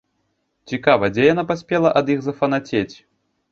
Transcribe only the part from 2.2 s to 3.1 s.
зафанацець?